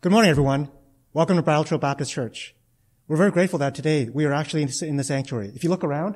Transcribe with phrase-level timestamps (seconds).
[0.00, 0.70] Good morning, everyone.
[1.12, 2.54] Welcome to Trail Baptist Church.
[3.08, 5.50] We're very grateful that today we are actually in the sanctuary.
[5.56, 6.14] If you look around,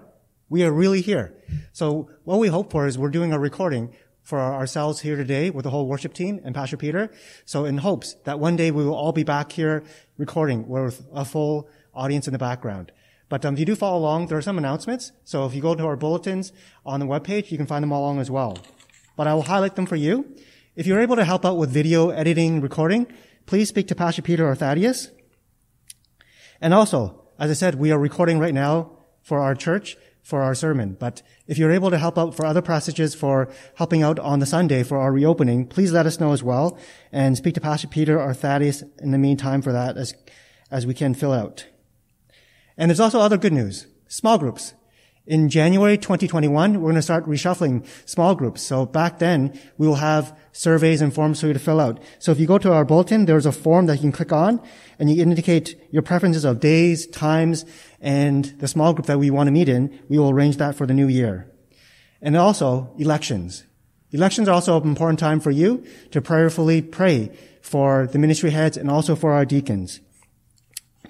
[0.48, 1.35] we are really here.
[1.73, 3.93] So what we hope for is we're doing a recording
[4.23, 7.11] for ourselves here today with the whole worship team and Pastor Peter.
[7.45, 9.83] So in hopes that one day we will all be back here
[10.17, 12.93] recording with a full audience in the background.
[13.29, 15.11] But um, if you do follow along, there are some announcements.
[15.25, 16.53] So if you go to our bulletins
[16.87, 18.59] on the webpage, you can find them all along as well.
[19.17, 20.37] But I will highlight them for you.
[20.77, 23.09] If you're able to help out with video editing, recording,
[23.46, 25.10] please speak to Pastor Peter or Thaddeus.
[26.60, 30.55] And also, as I said, we are recording right now for our church for our
[30.55, 30.96] sermon.
[30.98, 34.47] But if you're able to help out for other passages for helping out on the
[34.47, 36.78] Sunday for our reopening, please let us know as well
[37.10, 40.14] and speak to Pastor Peter or Thaddeus in the meantime for that as,
[40.70, 41.66] as we can fill out.
[42.77, 43.86] And there's also other good news.
[44.06, 44.74] Small groups.
[45.25, 48.61] In January 2021, we're going to start reshuffling small groups.
[48.61, 52.03] So back then, we will have surveys and forms for you to fill out.
[52.19, 54.61] So if you go to our bulletin, there's a form that you can click on
[54.98, 57.64] and you indicate your preferences of days, times,
[58.01, 59.97] and the small group that we want to meet in.
[60.09, 61.48] We will arrange that for the new year.
[62.20, 63.62] And also, elections.
[64.11, 68.77] Elections are also an important time for you to prayerfully pray for the ministry heads
[68.77, 70.01] and also for our deacons.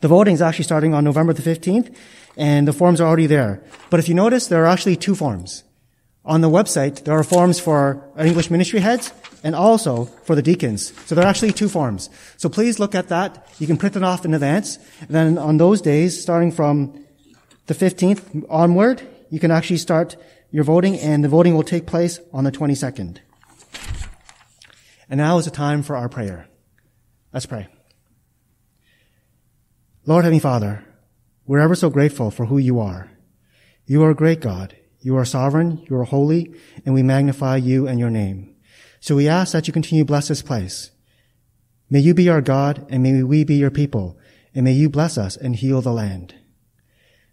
[0.02, 1.94] The voting is actually starting on November the 15th
[2.36, 3.62] and the forms are already there.
[3.90, 5.64] But if you notice, there are actually two forms.
[6.24, 10.92] On the website, there are forms for English ministry heads and also for the deacons.
[11.06, 12.10] So there are actually two forms.
[12.36, 13.48] So please look at that.
[13.58, 14.78] You can print it off in advance.
[15.00, 17.04] And then on those days, starting from
[17.66, 20.16] the 15th onward, you can actually start
[20.52, 23.18] your voting and the voting will take place on the 22nd.
[25.08, 26.46] And now is the time for our prayer.
[27.32, 27.66] Let's pray.
[30.06, 30.84] Lord Heavenly Father,
[31.46, 33.10] we're ever so grateful for who you are.
[33.86, 34.76] You are a great God.
[35.00, 36.54] You are sovereign, you are holy,
[36.86, 38.54] and we magnify you and your name.
[39.00, 40.92] So we ask that you continue to bless this place.
[41.90, 44.16] May you be our God, and may we be your people,
[44.54, 46.36] and may you bless us and heal the land.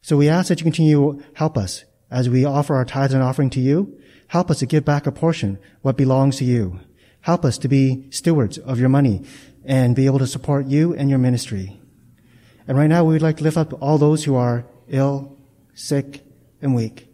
[0.01, 3.21] So we ask that you continue to help us as we offer our tithes and
[3.21, 3.99] offering to you.
[4.29, 6.79] Help us to give back a portion what belongs to you.
[7.21, 9.21] Help us to be stewards of your money
[9.63, 11.78] and be able to support you and your ministry.
[12.69, 15.35] And right now we would like to lift up all those who are ill,
[15.73, 16.23] sick,
[16.61, 17.11] and weak.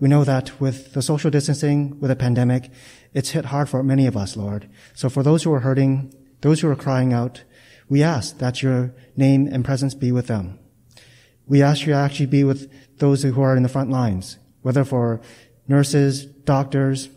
[0.00, 2.70] We know that with the social distancing, with the pandemic,
[3.12, 4.66] it's hit hard for many of us, Lord.
[4.94, 7.44] So for those who are hurting, those who are crying out,
[7.86, 10.58] we ask that your name and presence be with them.
[11.46, 14.86] We ask you to actually be with those who are in the front lines, whether
[14.86, 15.20] for
[15.68, 17.10] nurses, doctors,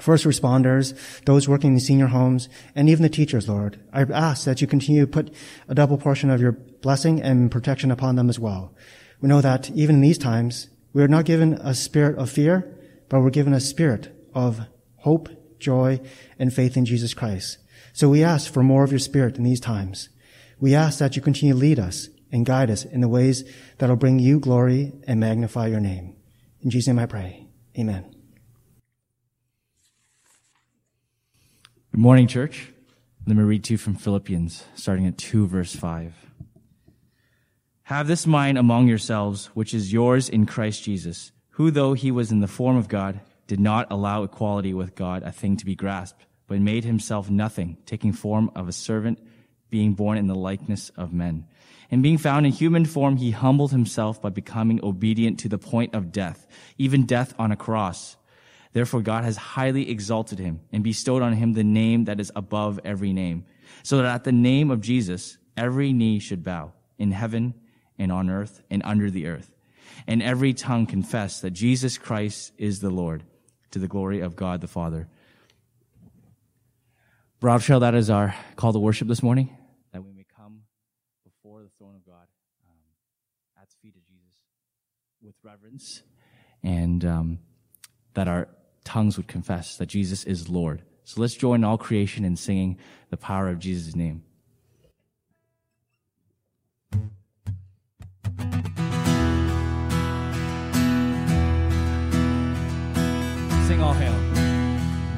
[0.00, 0.94] first responders,
[1.24, 3.80] those working in senior homes, and even the teachers, Lord.
[3.92, 5.32] I ask that you continue to put
[5.68, 8.74] a double portion of your blessing and protection upon them as well.
[9.20, 12.76] We know that even in these times, we are not given a spirit of fear,
[13.08, 14.60] but we're given a spirit of
[14.96, 15.28] hope,
[15.58, 16.00] joy,
[16.38, 17.58] and faith in Jesus Christ.
[17.92, 20.08] So we ask for more of your spirit in these times.
[20.58, 23.44] We ask that you continue to lead us and guide us in the ways
[23.78, 26.16] that will bring you glory and magnify your name.
[26.60, 27.46] In Jesus' name I pray.
[27.78, 28.19] Amen.
[31.92, 32.72] Good morning, church.
[33.26, 36.14] Let me read to you from Philippians, starting at 2 verse 5.
[37.82, 42.30] Have this mind among yourselves, which is yours in Christ Jesus, who though he was
[42.30, 45.74] in the form of God, did not allow equality with God a thing to be
[45.74, 49.18] grasped, but made himself nothing, taking form of a servant,
[49.68, 51.48] being born in the likeness of men.
[51.90, 55.92] And being found in human form, he humbled himself by becoming obedient to the point
[55.92, 56.46] of death,
[56.78, 58.16] even death on a cross.
[58.72, 62.78] Therefore, God has highly exalted him and bestowed on him the name that is above
[62.84, 63.44] every name,
[63.82, 67.54] so that at the name of Jesus, every knee should bow in heaven
[67.98, 69.50] and on earth and under the earth,
[70.06, 73.24] and every tongue confess that Jesus Christ is the Lord,
[73.72, 75.08] to the glory of God the Father.
[77.40, 79.56] Trail, that is our call to worship this morning,
[79.92, 80.62] that we may come
[81.24, 82.28] before the throne of God
[82.68, 82.76] um,
[83.60, 84.38] at the feet of Jesus
[85.22, 86.02] with reverence,
[86.62, 87.38] and um,
[88.14, 88.48] that our
[88.84, 90.82] tongues would confess that Jesus is Lord.
[91.04, 92.78] So let's join all creation in singing
[93.10, 94.22] the power of Jesus' name.
[103.66, 104.14] Sing all hail.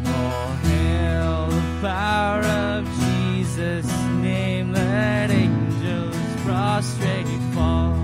[0.06, 3.92] All hail the power of Jesus'
[4.22, 4.72] name.
[4.72, 7.94] Let angels prostrate fall.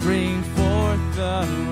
[0.00, 1.63] Bring forth the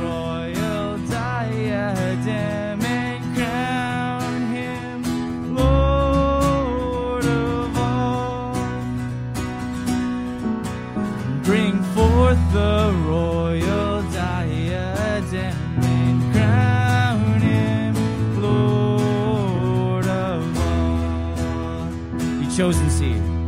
[22.57, 23.42] chosen seed.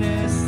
[0.00, 0.47] For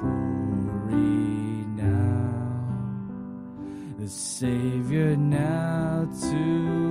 [0.00, 2.34] glory now.
[3.98, 6.87] The Savior now to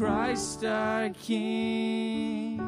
[0.00, 2.58] Christ our King.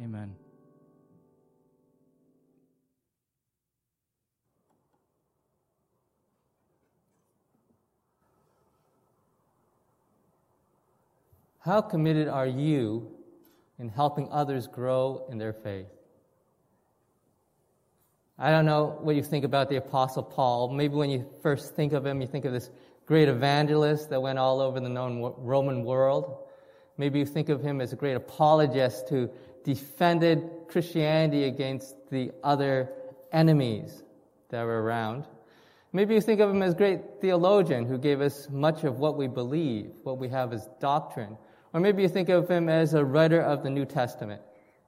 [0.00, 0.36] Amen.
[11.58, 13.10] How committed are you
[13.80, 16.03] in helping others grow in their faith?
[18.38, 20.72] I don't know what you think about the Apostle Paul.
[20.72, 22.70] Maybe when you first think of him, you think of this
[23.06, 26.48] great evangelist that went all over the known Roman world.
[26.96, 29.30] Maybe you think of him as a great apologist who
[29.62, 32.90] defended Christianity against the other
[33.32, 34.02] enemies
[34.48, 35.26] that were around.
[35.92, 39.16] Maybe you think of him as a great theologian who gave us much of what
[39.16, 41.36] we believe, what we have as doctrine.
[41.72, 44.42] Or maybe you think of him as a writer of the New Testament,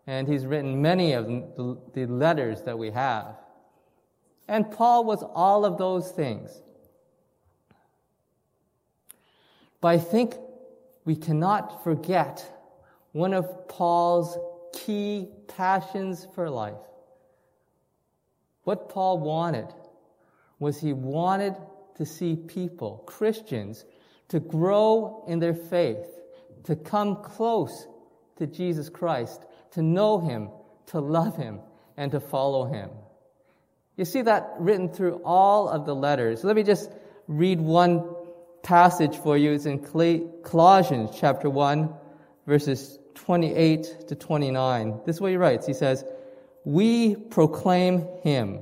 [0.06, 3.36] and he's written many of the letters that we have.
[4.48, 6.62] And Paul was all of those things.
[9.80, 10.36] But I think
[11.04, 12.44] we cannot forget
[13.12, 14.38] one of Paul's
[14.72, 16.74] key passions for life.
[18.64, 19.72] What Paul wanted
[20.58, 21.56] was he wanted
[21.96, 23.84] to see people, Christians,
[24.28, 26.06] to grow in their faith,
[26.64, 27.86] to come close
[28.36, 29.45] to Jesus Christ,
[29.76, 30.48] to know him,
[30.86, 31.60] to love him,
[31.98, 32.88] and to follow him.
[33.96, 36.42] You see that written through all of the letters.
[36.44, 36.90] Let me just
[37.28, 38.02] read one
[38.62, 39.52] passage for you.
[39.52, 39.80] It's in
[40.42, 41.92] Colossians chapter 1,
[42.46, 45.00] verses 28 to 29.
[45.04, 45.66] This is what he writes.
[45.66, 46.06] He says,
[46.64, 48.60] We proclaim him,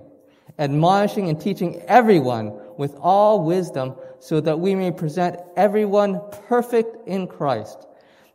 [0.58, 7.28] admonishing and teaching everyone with all wisdom, so that we may present everyone perfect in
[7.28, 7.86] Christ.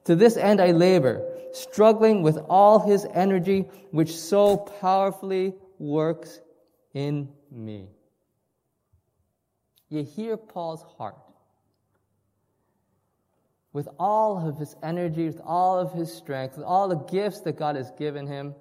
[0.06, 6.40] To this end I labor, struggling with all his energy, which so powerfully works
[6.94, 7.90] in me.
[9.90, 11.18] You hear Paul's heart.
[13.72, 17.58] With all of his energy, with all of his strength, with all the gifts that
[17.58, 18.56] God has given him,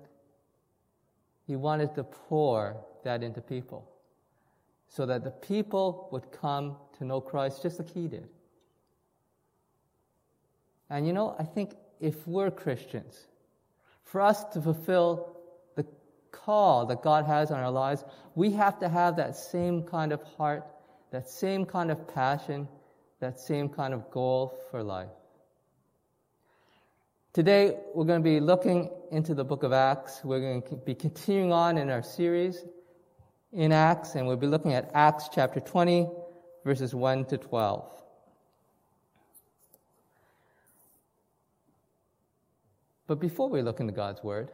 [1.47, 3.91] he wanted to pour that into people
[4.89, 8.29] so that the people would come to know Christ just like he did.
[10.91, 13.27] And you know, I think if we're Christians,
[14.05, 15.37] for us to fulfill
[15.77, 15.87] the
[16.31, 20.23] call that God has on our lives, we have to have that same kind of
[20.23, 20.65] heart,
[21.11, 22.69] that same kind of passion,
[23.21, 25.09] that same kind of goal for life.
[27.33, 30.21] Today, we're going to be looking into the book of Acts.
[30.25, 32.65] We're going to be continuing on in our series
[33.53, 36.09] in Acts, and we'll be looking at Acts chapter 20,
[36.65, 38.03] verses 1 to 12.
[43.09, 44.53] But before we look into God's Word,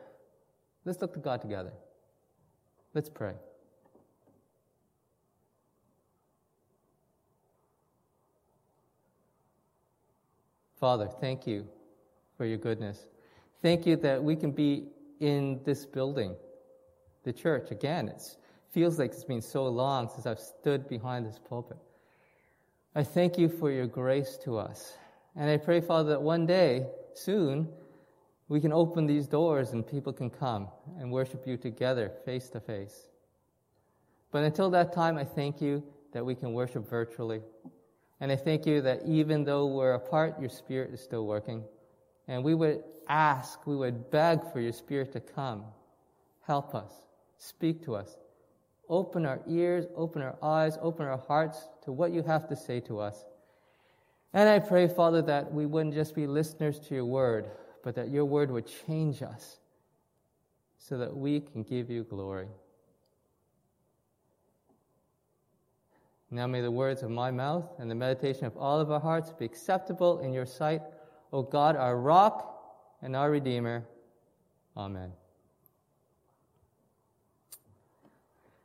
[0.86, 1.72] let's look to God together.
[2.94, 3.34] Let's pray.
[10.78, 11.66] Father, thank you
[12.36, 13.06] for your goodness.
[13.60, 14.84] Thank you that we can be
[15.18, 16.36] in this building,
[17.24, 17.70] the church.
[17.72, 18.22] Again, it
[18.70, 21.78] feels like it's been so long since I've stood behind this pulpit.
[22.94, 24.96] I thank you for your grace to us.
[25.34, 27.68] And I pray, Father, that one day, soon,
[28.48, 32.60] we can open these doors and people can come and worship you together, face to
[32.60, 33.08] face.
[34.30, 37.40] But until that time, I thank you that we can worship virtually.
[38.20, 41.64] And I thank you that even though we're apart, your Spirit is still working.
[42.28, 45.64] And we would ask, we would beg for your Spirit to come,
[46.46, 46.92] help us,
[47.38, 48.16] speak to us,
[48.88, 52.80] open our ears, open our eyes, open our hearts to what you have to say
[52.80, 53.24] to us.
[54.32, 57.50] And I pray, Father, that we wouldn't just be listeners to your word,
[57.84, 59.58] but that your word would change us
[60.78, 62.48] so that we can give you glory.
[66.30, 69.32] Now may the words of my mouth and the meditation of all of our hearts
[69.38, 70.80] be acceptable in your sight,
[71.32, 73.84] O God, our rock and our redeemer.
[74.76, 75.12] Amen.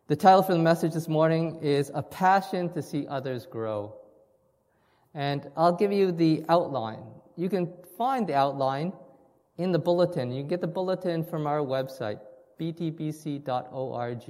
[0.08, 3.95] The title for the message this morning is A Passion to See Others Grow.
[5.13, 7.03] And I'll give you the outline.
[7.36, 8.93] You can find the outline
[9.60, 10.32] in the bulletin.
[10.32, 12.19] You get the bulletin from our website,
[12.60, 14.30] btbc.org.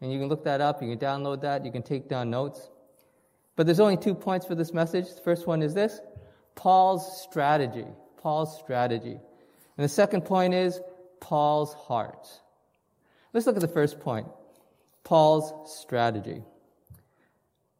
[0.00, 2.68] And you can look that up, you can download that, you can take down notes.
[3.56, 5.06] But there's only two points for this message.
[5.14, 5.98] The first one is this
[6.54, 7.86] Paul's strategy.
[8.18, 9.18] Paul's strategy.
[9.76, 10.78] And the second point is
[11.20, 12.28] Paul's heart.
[13.32, 14.26] Let's look at the first point
[15.04, 16.42] Paul's strategy.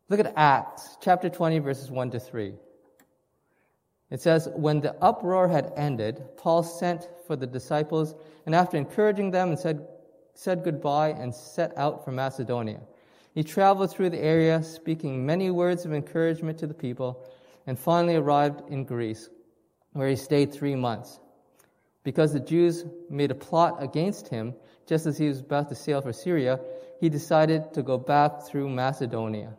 [0.08, 2.54] Look at Acts chapter 20, verses 1 to 3.
[4.10, 8.14] It says, When the uproar had ended, Paul sent for the disciples,
[8.46, 9.86] and after encouraging them and said,
[10.34, 12.80] said goodbye and set out for Macedonia.
[13.34, 17.26] He traveled through the area, speaking many words of encouragement to the people,
[17.66, 19.30] and finally arrived in Greece,
[19.92, 21.18] where he stayed three months.
[22.04, 24.54] Because the Jews made a plot against him
[24.86, 26.60] just as he was about to sail for Syria,
[27.00, 29.54] he decided to go back through Macedonia.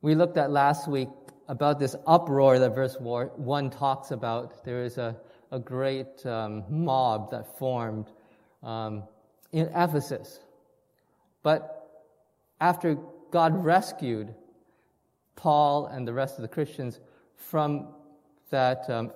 [0.00, 1.08] We looked at last week
[1.48, 4.64] about this uproar that verse 1 talks about.
[4.64, 5.16] There is a,
[5.50, 8.06] a great um, mob that formed
[8.62, 9.04] um,
[9.52, 10.40] in Ephesus.
[11.42, 12.02] But
[12.60, 12.96] after
[13.30, 14.34] God rescued
[15.36, 17.00] Paul and the rest of the Christians
[17.36, 17.88] from
[18.50, 19.12] that um,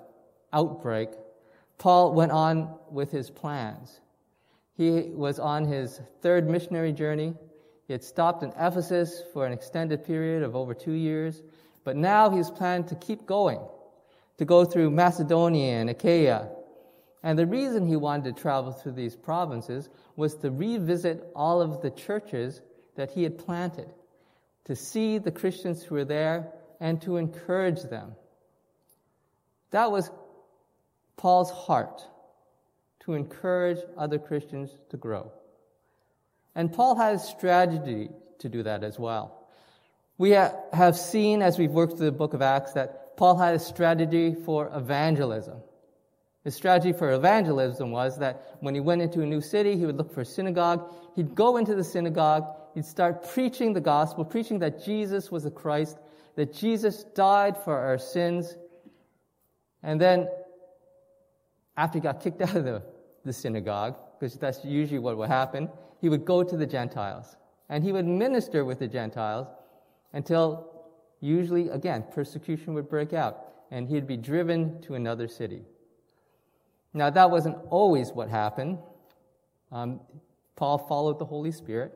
[0.53, 1.11] outbreak,
[1.79, 4.01] Paul went on with his plans.
[4.77, 7.35] He was on his third missionary journey.
[7.87, 11.43] He had stopped in Ephesus for an extended period of over two years.
[11.85, 13.61] But now he's planned to keep going,
[14.38, 16.49] to go through Macedonia and Achaia.
[17.23, 21.83] And the reason he wanted to travel through these provinces was to revisit all of
[21.83, 22.61] the churches
[22.97, 23.93] that he had planted,
[24.64, 28.14] to see the Christians who were there and to encourage them.
[29.71, 30.11] That was
[31.16, 32.03] Paul's heart,
[33.01, 35.33] to encourage other Christians to grow.
[36.55, 39.39] And Paul had a strategy to do that as well.
[40.21, 43.59] We have seen as we've worked through the book of Acts that Paul had a
[43.59, 45.63] strategy for evangelism.
[46.45, 49.97] His strategy for evangelism was that when he went into a new city, he would
[49.97, 50.93] look for a synagogue.
[51.17, 52.45] He'd go into the synagogue.
[52.75, 55.97] He'd start preaching the gospel, preaching that Jesus was the Christ,
[56.37, 58.59] that Jesus died for our sins.
[59.83, 60.29] And then,
[61.79, 62.83] after he got kicked out of the,
[63.25, 67.39] the synagogue, because that's usually what would happen, he would go to the Gentiles.
[67.71, 69.47] And he would minister with the Gentiles
[70.12, 70.70] until
[71.20, 75.62] usually, again, persecution would break out and he'd be driven to another city.
[76.92, 78.79] Now, that wasn't always what happened.
[79.70, 80.01] Um,
[80.57, 81.94] Paul followed the Holy Spirit,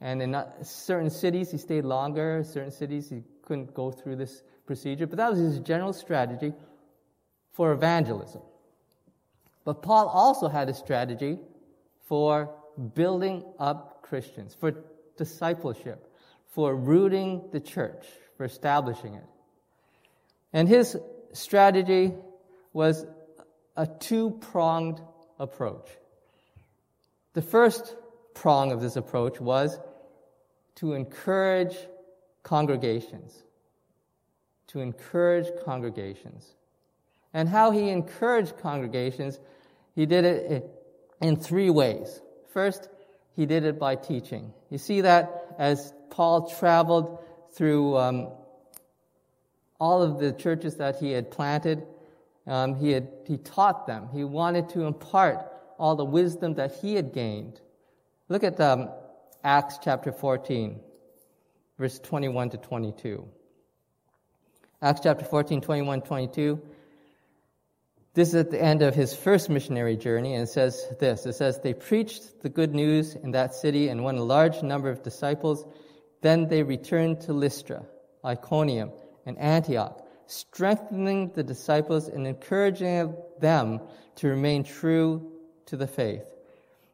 [0.00, 5.06] and in certain cities he stayed longer, certain cities he couldn't go through this procedure,
[5.06, 6.52] but that was his general strategy
[7.52, 8.42] for evangelism.
[9.64, 11.38] But Paul also had a strategy
[12.06, 12.54] for
[12.94, 14.84] building up Christians, for
[15.16, 16.05] discipleship
[16.48, 18.06] for rooting the church,
[18.36, 19.24] for establishing it.
[20.52, 20.96] And his
[21.32, 22.14] strategy
[22.72, 23.04] was
[23.76, 25.00] a two pronged
[25.38, 25.88] approach.
[27.34, 27.94] The first
[28.34, 29.78] prong of this approach was
[30.76, 31.76] to encourage
[32.42, 33.34] congregations.
[34.68, 36.54] To encourage congregations.
[37.34, 39.38] And how he encouraged congregations,
[39.94, 40.70] he did it
[41.20, 42.20] in three ways.
[42.52, 42.88] First,
[43.34, 44.52] he did it by teaching.
[44.70, 47.18] You see that as Paul traveled
[47.52, 48.28] through um,
[49.80, 51.86] all of the churches that he had planted,
[52.46, 54.08] um, he, had, he taught them.
[54.12, 57.60] He wanted to impart all the wisdom that he had gained.
[58.28, 58.90] Look at um,
[59.44, 60.80] Acts chapter 14,
[61.78, 63.28] verse 21 to 22.
[64.82, 66.60] Acts chapter 14, 21, 22.
[68.14, 71.26] This is at the end of his first missionary journey, and it says this.
[71.26, 74.88] It says, They preached the good news in that city and won a large number
[74.88, 75.66] of disciples.
[76.22, 77.84] Then they returned to Lystra,
[78.24, 78.90] Iconium,
[79.24, 83.80] and Antioch, strengthening the disciples and encouraging them
[84.16, 85.32] to remain true
[85.66, 86.24] to the faith.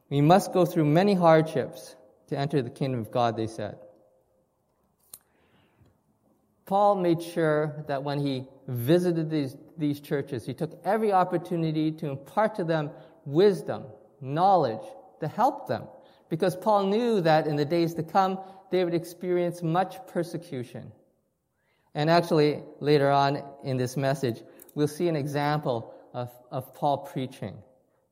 [0.09, 1.95] We must go through many hardships
[2.27, 3.77] to enter the kingdom of God, they said.
[6.65, 12.09] Paul made sure that when he visited these, these churches, he took every opportunity to
[12.09, 12.91] impart to them
[13.25, 13.83] wisdom,
[14.21, 14.83] knowledge,
[15.19, 15.83] to help them.
[16.33, 18.39] Because Paul knew that in the days to come,
[18.71, 20.91] they would experience much persecution.
[21.93, 24.41] And actually, later on in this message,
[24.73, 27.55] we'll see an example of, of Paul preaching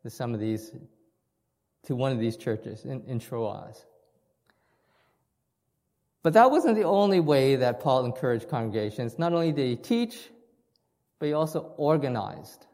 [0.03, 0.71] to some of these,
[1.85, 3.83] to one of these churches in, in Troas.
[6.21, 9.17] But that wasn't the only way that Paul encouraged congregations.
[9.17, 10.29] Not only did he teach,
[11.17, 12.67] but he also organized.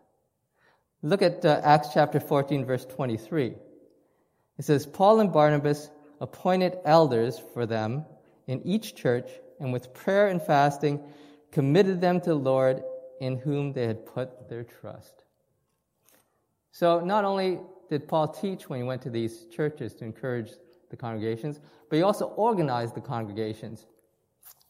[1.01, 3.55] Look at uh, Acts chapter 14, verse 23.
[4.57, 5.89] It says, Paul and Barnabas
[6.19, 8.05] appointed elders for them
[8.47, 10.99] in each church, and with prayer and fasting
[11.51, 12.81] committed them to the Lord
[13.19, 15.23] in whom they had put their trust.
[16.71, 20.51] So not only did Paul teach when he went to these churches to encourage
[20.89, 23.85] the congregations, but he also organized the congregations.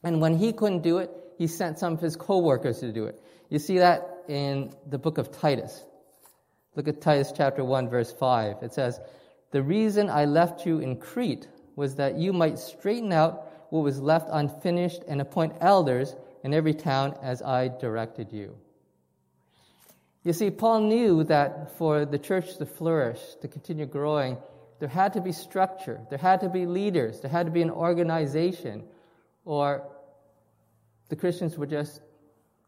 [0.04, 3.22] And when he couldn't do it, he sent some of his co-workers to do it.
[3.50, 5.84] You see that in the book of Titus.
[6.76, 8.58] Look at Titus chapter 1 verse 5.
[8.62, 9.00] It says,
[9.52, 14.02] "The reason I left you in Crete was that you might straighten out what was
[14.02, 18.58] left unfinished and appoint elders in every town as I directed you."
[20.24, 24.38] You see, Paul knew that for the church to flourish, to continue growing,
[24.80, 27.72] there had to be structure, there had to be leaders, there had to be an
[27.72, 28.84] organization,
[29.46, 29.88] or
[31.10, 32.02] the Christians would just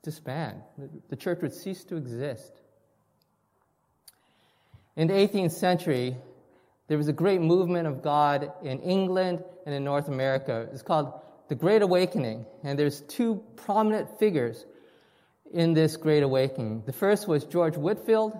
[0.01, 0.63] disband.
[1.09, 2.61] The church would cease to exist.
[4.95, 6.17] In the 18th century,
[6.89, 10.67] there was a great movement of God in England and in North America.
[10.73, 11.13] It's called
[11.47, 14.65] the Great Awakening, and there's two prominent figures
[15.54, 16.84] in this Great Awakening.
[16.88, 18.38] The first was George Whitefield,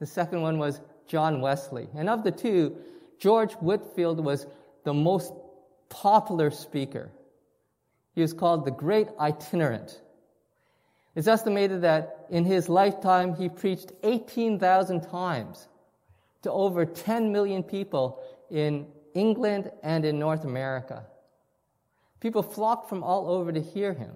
[0.00, 1.88] the second one was John Wesley.
[1.94, 2.76] And of the two,
[3.20, 4.46] George Whitefield was
[4.82, 5.32] the most
[5.88, 7.12] popular speaker.
[8.16, 10.00] He was called the Great Itinerant.
[11.14, 15.68] It's estimated that in his lifetime he preached 18,000 times
[16.42, 21.04] to over 10 million people in England and in North America.
[22.20, 24.12] People flocked from all over to hear him.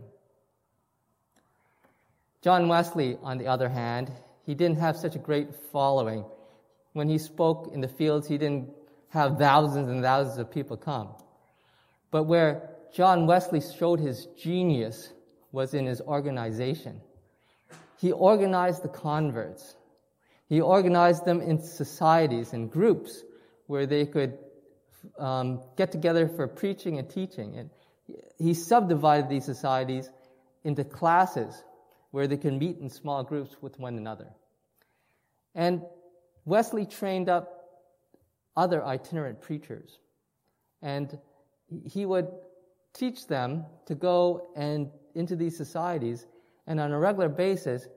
[2.43, 4.13] John Wesley, on the other hand,
[4.45, 6.25] he didn't have such a great following.
[6.93, 8.71] When he spoke in the fields, he didn't
[9.09, 11.09] have thousands and thousands of people come.
[12.11, 15.13] But where John Wesley showed his genius
[15.53, 17.01] was in his organization.
[17.99, 19.77] He organized the converts.
[20.49, 23.25] He organized them in societies and groups
[23.67, 24.39] where they could
[25.19, 27.57] um, get together for preaching and teaching.
[27.57, 27.71] And
[28.39, 30.11] he subdivided these societies
[30.65, 31.65] into classes
[32.13, 34.29] where they could meet in small groups with one another.
[35.55, 35.83] And
[36.45, 37.57] Wesley trained up
[38.57, 39.99] other itinerant preachers.
[40.81, 41.19] And
[41.85, 42.29] he would
[42.95, 46.27] teach them to go and into these societies,
[46.67, 47.89] and on a regular basis,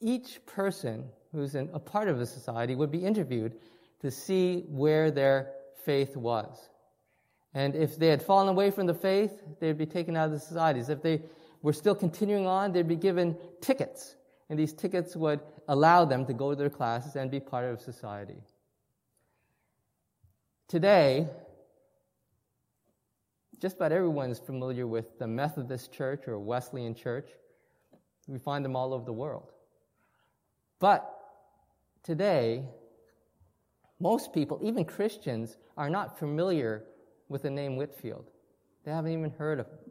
[0.00, 3.54] each person who's in a part of a society would be interviewed
[4.00, 5.52] to see where their
[5.84, 6.68] faith was.
[7.54, 10.40] And if they had fallen away from the faith, they'd be taken out of the
[10.40, 10.88] societies.
[10.88, 11.22] If they
[11.62, 14.16] were still continuing on, they'd be given tickets.
[14.50, 17.80] And these tickets would allow them to go to their classes and be part of
[17.80, 18.36] society.
[20.68, 21.28] Today,
[23.58, 27.30] just about everyone is familiar with the Methodist Church or Wesleyan Church.
[28.28, 29.50] We find them all over the world.
[30.78, 31.15] But
[32.06, 32.64] today,
[33.98, 36.84] most people, even Christians, are not familiar
[37.28, 38.30] with the name Whitefield.
[38.84, 39.90] They haven't even heard of him.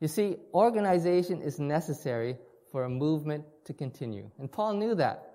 [0.00, 2.36] You see, organization is necessary
[2.72, 4.30] for a movement to continue.
[4.38, 5.34] And Paul knew that.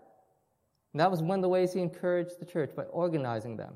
[0.91, 3.73] And that was one of the ways he encouraged the church by organizing them.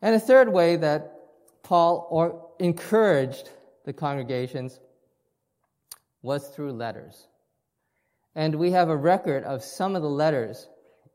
[0.00, 1.14] And a third way that
[1.62, 3.50] Paul encouraged
[3.84, 4.80] the congregations
[6.22, 7.28] was through letters.
[8.34, 10.68] And we have a record of some of the letters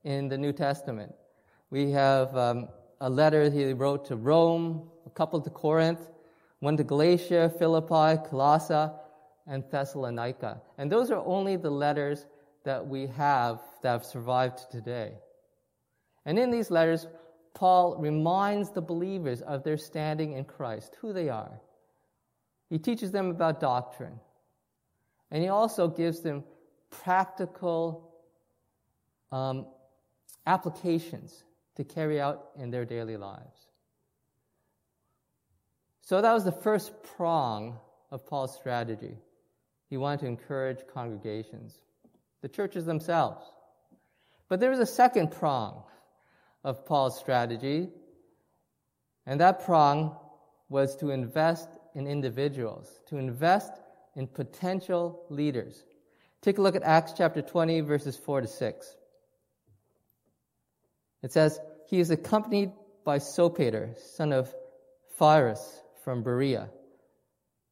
[0.04, 1.14] in the New Testament.
[1.70, 2.70] We have um,
[3.02, 6.00] a letter he wrote to Rome, a couple to Corinth,
[6.60, 8.94] one to Galatia, Philippi, Colossae,
[9.48, 10.62] and Thessalonica.
[10.78, 12.26] And those are only the letters
[12.66, 15.14] that we have that have survived today.
[16.26, 17.08] And in these letters,
[17.54, 21.62] Paul reminds the believers of their standing in Christ, who they are.
[22.70, 24.20] He teaches them about doctrine.
[25.32, 26.44] And he also gives them
[26.90, 28.14] practical
[29.32, 29.66] um,
[30.46, 31.44] applications
[31.76, 33.68] to carry out in their daily lives.
[36.02, 37.78] So that was the first prong
[38.12, 39.18] of Paul's strategy.
[39.90, 41.76] He wanted to encourage congregations,
[42.42, 43.46] the churches themselves.
[44.48, 45.84] But there was a second prong
[46.64, 47.90] of Paul's strategy,
[49.26, 50.16] and that prong
[50.70, 53.74] was to invest in individuals, to invest
[54.16, 55.84] in potential leaders.
[56.48, 58.96] Take a look at Acts chapter 20, verses 4 to 6.
[61.22, 62.72] It says, He is accompanied
[63.04, 64.56] by Sopater, son of
[65.20, 66.70] Pyrrhus from Berea,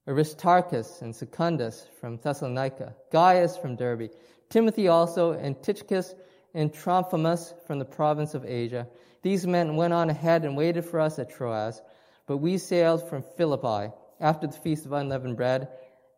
[0.09, 4.09] Aristarchus and Secundus from Thessalonica, Gaius from Derbe,
[4.49, 6.13] Timothy also, and Tychicus
[6.53, 8.89] and Trophimus from the province of Asia.
[9.21, 11.81] These men went on ahead and waited for us at Troas,
[12.27, 15.69] but we sailed from Philippi after the feast of unleavened bread,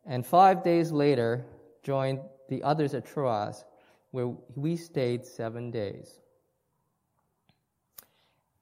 [0.04, 1.44] and five days later
[1.84, 2.18] joined
[2.48, 3.64] the others at Troas,
[4.10, 6.18] where we stayed seven days.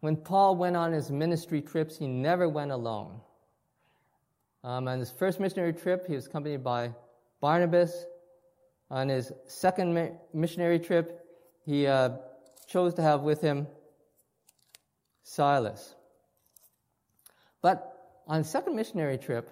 [0.01, 3.21] When Paul went on his ministry trips, he never went alone.
[4.63, 6.93] Um, on his first missionary trip, he was accompanied by
[7.41, 8.07] Barnabas.
[8.91, 11.25] On his second mi- missionary trip,
[11.65, 12.11] he uh,
[12.69, 13.67] chose to have with him
[15.23, 15.95] Silas.
[17.63, 19.51] But on second missionary trip,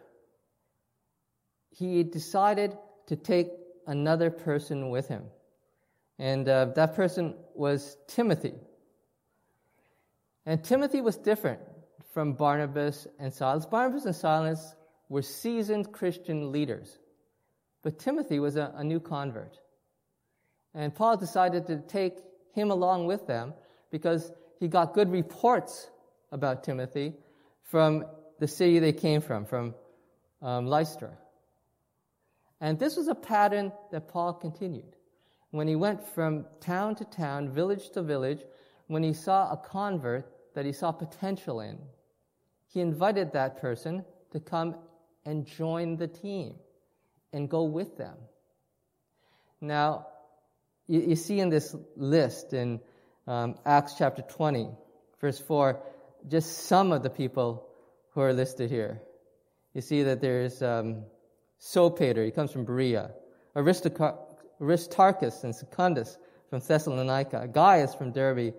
[1.71, 3.49] he decided to take
[3.87, 5.25] another person with him.
[6.19, 8.55] And uh, that person was Timothy.
[10.47, 11.61] And Timothy was different
[12.13, 13.67] from Barnabas and Silas.
[13.67, 14.75] Barnabas and Silas
[15.09, 16.99] were seasoned Christian leaders,
[17.83, 19.59] but Timothy was a, a new convert.
[20.75, 22.19] And Paul decided to take
[22.53, 23.55] him along with them
[23.91, 25.89] because he got good reports
[26.33, 27.15] about Timothy
[27.63, 28.05] from
[28.39, 29.75] the city they came from, from
[30.43, 31.11] um, Lystra.
[32.65, 34.97] And this was a pattern that Paul continued.
[35.51, 38.41] When he went from town to town, village to village,
[38.87, 41.79] when he saw a convert that he saw potential in,
[42.69, 44.77] he invited that person to come
[45.27, 46.55] and join the team
[47.35, 48.17] and go with them.
[49.61, 50.07] Now,
[50.87, 52.81] you, you see in this list in
[53.27, 54.71] um, Acts chapter 20,
[55.21, 55.83] verse 4,
[56.29, 57.69] just some of the people
[58.13, 59.03] who are listed here.
[59.75, 61.05] You see that there's um,
[61.61, 63.11] Sopater, he comes from Berea,
[63.57, 66.19] Aristarchus and Secundus
[66.51, 68.55] from Thessalonica, Gaius from Derbe,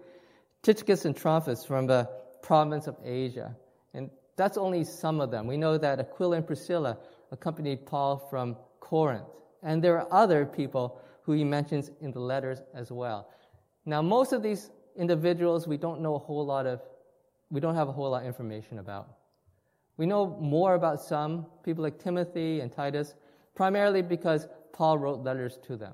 [0.63, 2.09] Tychicus and Trophimus from the
[2.41, 3.55] province of Asia.
[3.93, 5.47] And that's only some of them.
[5.47, 6.97] We know that Aquila and Priscilla
[7.31, 9.27] accompanied Paul from Corinth.
[9.63, 13.29] And there are other people who he mentions in the letters as well.
[13.85, 16.81] Now, most of these individuals we don't know a whole lot of,
[17.49, 19.09] we don't have a whole lot of information about.
[19.97, 23.13] We know more about some, people like Timothy and Titus,
[23.55, 25.93] primarily because Paul wrote letters to them.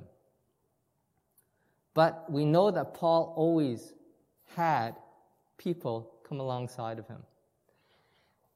[1.94, 3.94] But we know that Paul always
[4.56, 4.96] had
[5.58, 7.22] people come alongside of him.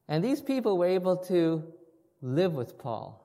[0.08, 1.64] And these people were able to
[2.22, 3.22] live with Paul,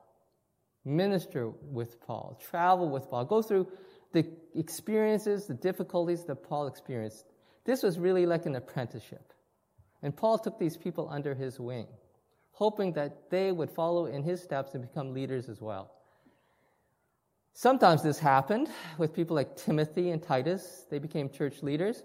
[0.85, 3.67] minister with Paul, travel with Paul, go through
[4.11, 7.25] the experiences, the difficulties that Paul experienced.
[7.65, 9.33] This was really like an apprenticeship.
[10.03, 11.87] And Paul took these people under his wing
[12.61, 15.89] hoping that they would follow in his steps and become leaders as well.
[17.53, 18.69] Sometimes this happened
[18.99, 20.85] with people like Timothy and Titus.
[20.91, 22.03] They became church leaders.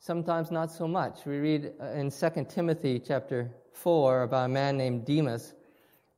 [0.00, 1.24] Sometimes not so much.
[1.24, 5.54] We read in 2 Timothy chapter 4 about a man named Demas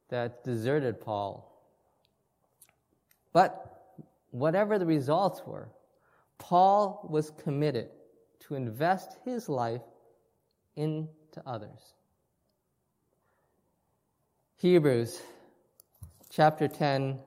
[0.09, 1.31] that deserted Paul.
[3.35, 3.53] But
[4.31, 5.69] whatever the results were,
[6.39, 7.91] Paul was committed
[8.45, 9.83] to invest his life
[10.75, 11.96] into others.
[14.59, 15.21] Hebrews
[16.31, 17.19] chapter 10,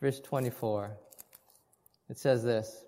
[0.00, 0.96] verse 24.
[2.08, 2.84] It says this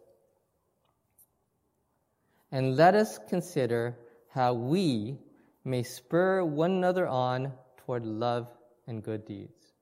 [2.53, 3.97] And let us consider
[4.31, 5.19] how we
[5.65, 8.49] may spur one another on toward love
[8.87, 9.73] and good deeds.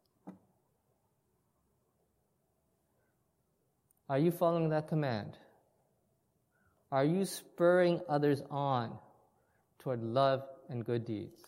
[4.08, 5.36] Are you following that command?
[6.90, 8.96] Are you spurring others on
[9.80, 11.45] toward love and good deeds?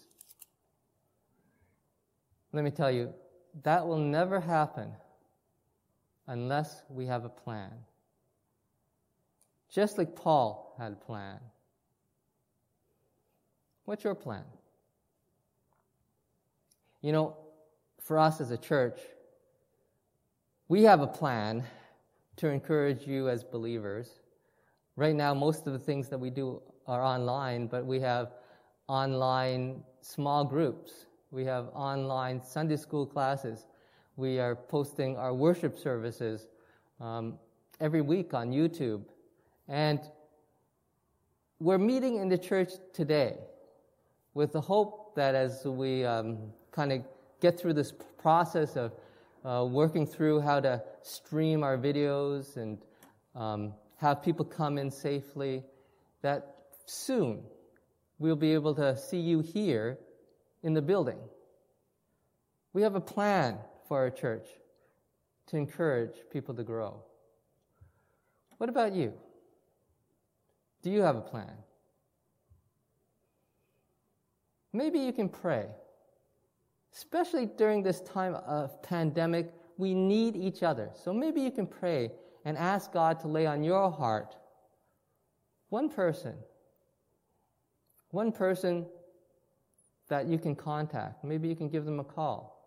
[2.52, 3.12] Let me tell you,
[3.62, 4.90] that will never happen
[6.26, 7.72] unless we have a plan.
[9.68, 11.38] Just like Paul had a plan.
[13.84, 14.44] What's your plan?
[17.02, 17.36] You know,
[18.00, 19.00] for us as a church,
[20.68, 21.64] we have a plan
[22.36, 24.20] to encourage you as believers.
[24.96, 28.32] Right now, most of the things that we do are online, but we have
[28.88, 31.06] online small groups.
[31.30, 33.66] We have online Sunday school classes.
[34.16, 36.48] We are posting our worship services
[37.00, 37.38] um,
[37.80, 39.02] every week on YouTube.
[39.68, 40.00] And
[41.60, 43.36] we're meeting in the church today
[44.32, 46.38] with the hope that as we um,
[46.72, 47.02] kind of
[47.42, 48.92] get through this process of
[49.44, 52.78] uh, working through how to stream our videos and
[53.34, 55.62] um, have people come in safely,
[56.22, 56.54] that
[56.86, 57.42] soon
[58.18, 59.98] we'll be able to see you here
[60.62, 61.18] in the building.
[62.72, 64.46] We have a plan for our church
[65.48, 67.02] to encourage people to grow.
[68.58, 69.14] What about you?
[70.82, 71.52] Do you have a plan?
[74.72, 75.66] Maybe you can pray.
[76.94, 80.90] Especially during this time of pandemic, we need each other.
[80.94, 82.10] So maybe you can pray
[82.44, 84.36] and ask God to lay on your heart
[85.68, 86.34] one person,
[88.10, 88.86] one person
[90.08, 91.24] that you can contact.
[91.24, 92.58] Maybe you can give them a call.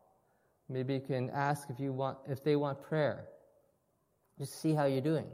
[0.69, 3.25] Maybe you can ask if you want if they want prayer.
[4.39, 5.27] Just see how you're doing.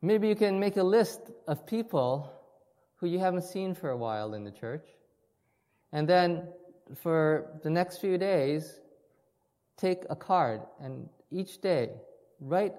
[0.00, 2.32] Maybe you can make a list of people
[2.96, 4.86] who you haven't seen for a while in the church.
[5.92, 6.48] And then
[6.94, 8.80] for the next few days,
[9.76, 11.90] take a card and each day
[12.40, 12.74] write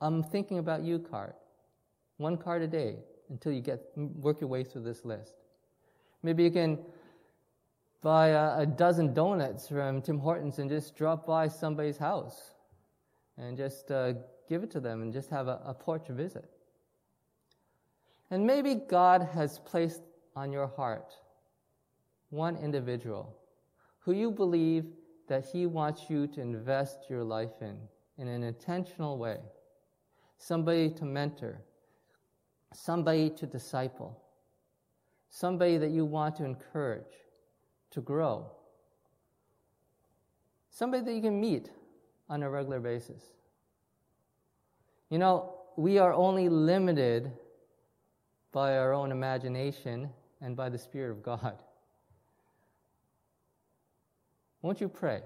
[0.00, 1.34] I'm thinking about you card.
[2.16, 2.96] One card a day
[3.30, 5.34] until you get work your way through this list.
[6.22, 6.78] Maybe you can
[8.02, 12.54] buy a, a dozen donuts from Tim Hortons and just drop by somebody's house
[13.38, 14.14] and just uh,
[14.48, 16.50] give it to them and just have a, a porch visit.
[18.30, 20.02] And maybe God has placed
[20.36, 21.14] on your heart
[22.30, 23.36] one individual
[23.98, 24.86] who you believe
[25.28, 27.76] that He wants you to invest your life in
[28.20, 29.38] in an intentional way.
[30.36, 31.62] Somebody to mentor,
[32.72, 34.20] somebody to disciple,
[35.28, 37.04] somebody that you want to encourage
[37.90, 38.46] to grow,
[40.70, 41.70] somebody that you can meet
[42.28, 43.22] on a regular basis.
[45.08, 47.32] You know, we are only limited
[48.52, 51.62] by our own imagination and by the Spirit of God.
[54.62, 55.22] Won't you pray?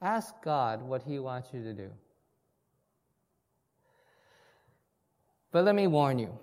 [0.00, 1.90] Ask God what He wants you to do.
[5.56, 6.38] But let me warn you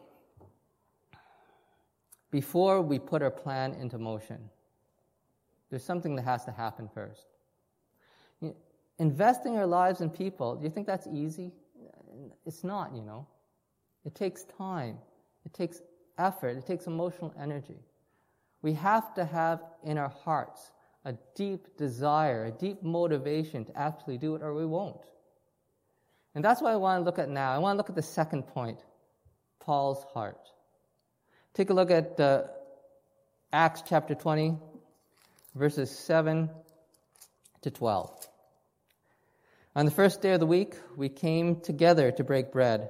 [2.32, 4.50] before we put our plan into motion,
[5.70, 7.28] there's something that has to happen first.
[8.98, 11.52] Investing our lives in people, do you think that's easy?
[12.44, 13.28] It's not, you know.
[14.04, 14.98] It takes time,
[15.46, 15.84] it takes
[16.18, 17.86] effort, it takes emotional energy.
[18.64, 20.72] We have to have in our hearts
[21.06, 25.06] a deep desire, a deep motivation to actually do it, or we won't.
[26.34, 27.52] And that's what I want to look at now.
[27.52, 28.80] I want to look at the second point
[29.66, 30.52] Paul's heart.
[31.54, 32.44] Take a look at uh,
[33.54, 34.58] Acts chapter 20,
[35.56, 36.50] verses 7
[37.62, 38.28] to 12.
[39.78, 42.90] On the first day of the week, we came together to break bread.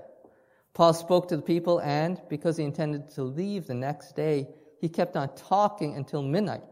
[0.73, 4.47] Paul spoke to the people, and because he intended to leave the next day,
[4.81, 6.63] he kept on talking until midnight.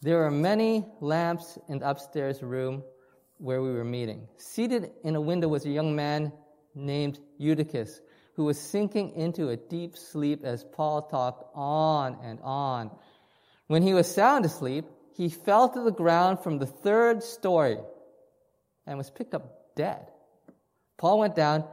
[0.00, 2.84] There are many lamps in the upstairs room
[3.38, 4.28] where we were meeting.
[4.36, 6.32] Seated in a window was a young man
[6.76, 8.00] named Eutychus,
[8.34, 12.90] who was sinking into a deep sleep as Paul talked on and on.
[13.66, 17.78] When he was sound asleep, he fell to the ground from the third story
[18.86, 20.10] and was picked up dead.
[20.96, 21.64] Paul went down,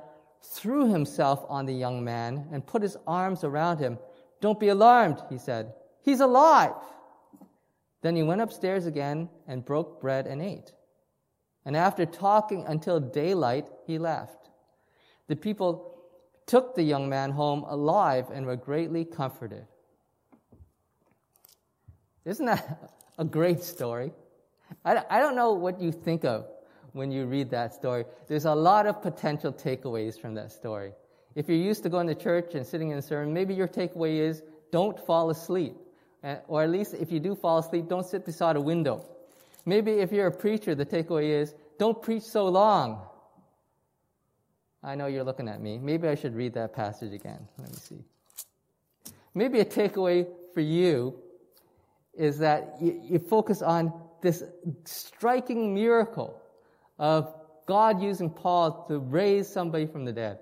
[0.43, 3.97] threw himself on the young man, and put his arms around him.
[4.41, 5.73] Don't be alarmed, he said.
[6.01, 6.73] He's alive.
[8.01, 10.73] Then he went upstairs again and broke bread and ate.
[11.65, 14.49] And after talking until daylight, he left.
[15.27, 15.98] The people
[16.49, 19.65] took the young man home alive and were greatly comforted.
[22.25, 24.11] Isn't that a great story?
[24.83, 26.47] I, I don't know what you think of
[26.93, 28.03] when you read that story.
[28.27, 30.93] There's a lot of potential takeaways from that story.
[31.35, 34.19] If you're used to going to church and sitting in a sermon, maybe your takeaway
[34.19, 34.41] is
[34.71, 35.75] don't fall asleep
[36.23, 39.05] Uh, or at least if you do fall asleep, don't sit beside a window.
[39.65, 43.07] Maybe if you're a preacher, the takeaway is don't preach so long.
[44.83, 45.77] I know you're looking at me.
[45.77, 47.47] Maybe I should read that passage again.
[47.57, 48.03] Let me see.
[49.33, 51.15] Maybe a takeaway for you
[52.13, 54.43] is that you, you focus on this
[54.85, 56.41] striking miracle
[56.97, 57.33] of
[57.65, 60.39] God using Paul to raise somebody from the dead.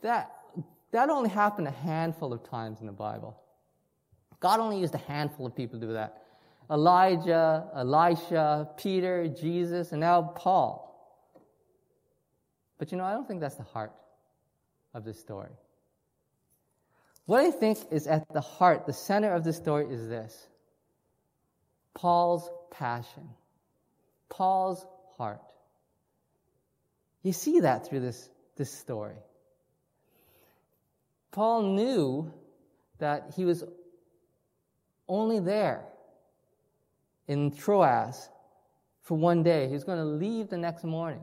[0.00, 0.32] That,
[0.90, 3.38] that only happened a handful of times in the Bible.
[4.40, 6.22] God only used a handful of people to do that.
[6.70, 10.91] Elijah, Elisha, Peter, Jesus, and now Paul.
[12.82, 13.92] But you know, I don't think that's the heart
[14.92, 15.52] of this story.
[17.26, 20.48] What I think is at the heart, the center of this story is this
[21.94, 23.28] Paul's passion,
[24.28, 24.84] Paul's
[25.16, 25.40] heart.
[27.22, 29.14] You see that through this, this story.
[31.30, 32.32] Paul knew
[32.98, 33.62] that he was
[35.06, 35.84] only there
[37.28, 38.28] in Troas
[39.02, 39.68] for one day.
[39.68, 41.22] He was going to leave the next morning.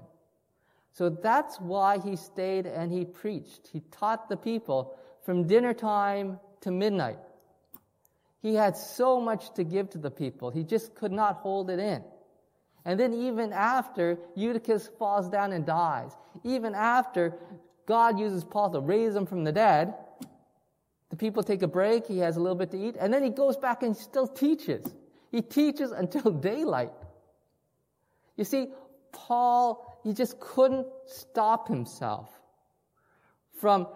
[0.93, 3.69] So that's why he stayed and he preached.
[3.71, 7.19] He taught the people from dinner time to midnight.
[8.41, 10.49] He had so much to give to the people.
[10.49, 12.03] He just could not hold it in.
[12.85, 16.11] And then even after Eutychus falls down and dies,
[16.43, 17.33] even after
[17.85, 19.93] God uses Paul to raise him from the dead,
[21.09, 23.29] the people take a break, he has a little bit to eat, and then he
[23.29, 24.85] goes back and still teaches.
[25.31, 26.91] He teaches until daylight.
[28.37, 28.67] You see,
[29.11, 32.29] Paul, he just couldn't stop himself
[33.59, 33.87] from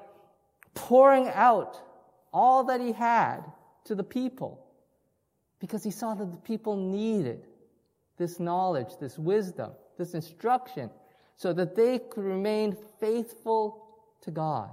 [0.74, 1.80] pouring out
[2.34, 3.41] all that he had
[3.86, 4.66] to the people
[5.60, 7.45] because he saw that the people needed
[8.18, 10.89] this knowledge, this wisdom, this instruction
[11.36, 13.86] so that they could remain faithful
[14.22, 14.70] to God.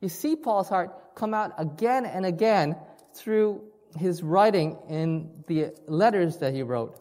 [0.00, 2.76] You see Paul's heart come out again and again
[3.14, 3.62] through
[3.96, 7.00] his writing in the letters that he wrote.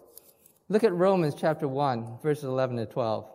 [0.70, 3.26] Look at Romans chapter 1, verses 11 to 12.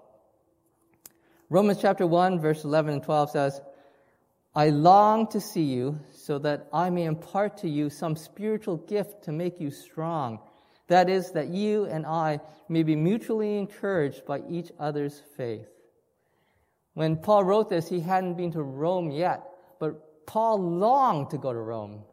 [1.49, 3.61] Romans chapter 1, verse 11 and 12 says,
[4.55, 9.25] I long to see you so that I may impart to you some spiritual gift
[9.25, 10.41] to make you strong.
[10.89, 15.69] That is, that you and I may be mutually encouraged by each other's faith.
[16.93, 19.43] When Paul wrote this, he hadn't been to Rome yet,
[19.81, 22.05] but Paul longed to go to Rome.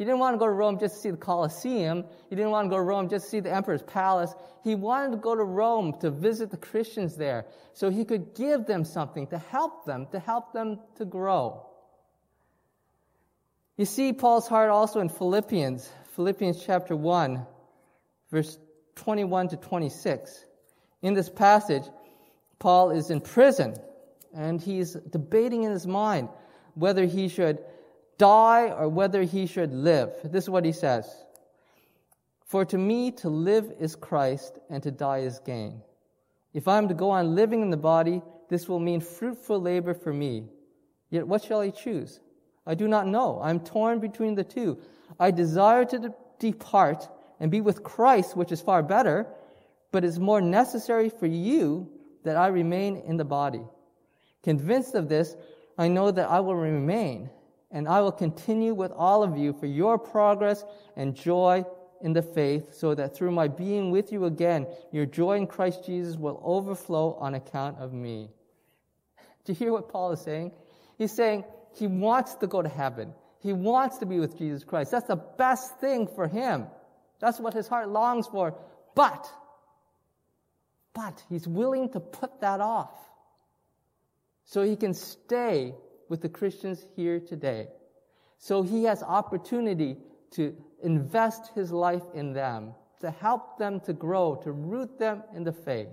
[0.00, 2.06] He didn't want to go to Rome just to see the Colosseum.
[2.30, 4.34] He didn't want to go to Rome just to see the emperor's palace.
[4.64, 7.44] He wanted to go to Rome to visit the Christians there
[7.74, 11.66] so he could give them something to help them, to help them to grow.
[13.76, 15.86] You see Paul's heart also in Philippians,
[16.16, 17.44] Philippians chapter 1,
[18.30, 18.58] verse
[18.94, 20.46] 21 to 26.
[21.02, 21.84] In this passage,
[22.58, 23.76] Paul is in prison
[24.34, 26.30] and he's debating in his mind
[26.72, 27.62] whether he should
[28.20, 30.12] die or whether he should live.
[30.22, 31.06] This is what he says.
[32.44, 35.80] For to me to live is Christ and to die is gain.
[36.52, 39.94] If I am to go on living in the body, this will mean fruitful labor
[39.94, 40.44] for me.
[41.08, 42.20] Yet what shall I choose?
[42.66, 43.40] I do not know.
[43.40, 44.78] I am torn between the two.
[45.18, 47.08] I desire to de- depart
[47.38, 49.26] and be with Christ, which is far better,
[49.92, 51.88] but it's more necessary for you
[52.24, 53.62] that I remain in the body.
[54.42, 55.34] Convinced of this,
[55.78, 57.30] I know that I will remain
[57.70, 60.64] and I will continue with all of you for your progress
[60.96, 61.64] and joy
[62.02, 65.84] in the faith, so that through my being with you again, your joy in Christ
[65.84, 68.30] Jesus will overflow on account of me.
[69.44, 70.52] Do you hear what Paul is saying?
[70.96, 71.44] He's saying
[71.76, 73.12] he wants to go to heaven.
[73.40, 74.90] He wants to be with Jesus Christ.
[74.90, 76.66] That's the best thing for him.
[77.20, 78.54] That's what his heart longs for.
[78.94, 79.30] But,
[80.94, 82.92] but he's willing to put that off
[84.44, 85.74] so he can stay
[86.10, 87.68] with the Christians here today.
[88.36, 89.96] So he has opportunity
[90.32, 95.44] to invest his life in them, to help them to grow, to root them in
[95.44, 95.88] the faith.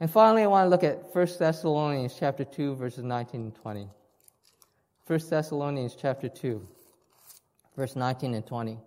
[0.00, 3.88] And finally, I want to look at 1 Thessalonians chapter 2, verses 19 and 20.
[5.06, 6.66] 1 Thessalonians chapter 2,
[7.76, 8.78] verse 19 and 20.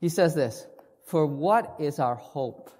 [0.00, 0.66] He says this,
[1.06, 2.70] For what is our hope,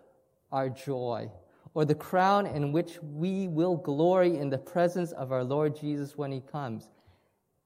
[0.51, 1.31] our joy,
[1.75, 6.17] or the crown in which we will glory in the presence of our Lord Jesus
[6.17, 6.89] when he comes?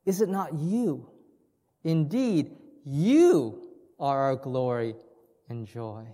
[0.04, 1.08] Is it not you?
[1.82, 3.62] Indeed, you
[3.98, 4.94] are our glory
[5.48, 6.06] and joy.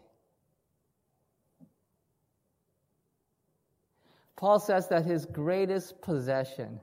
[4.37, 6.81] Paul says that his greatest possession,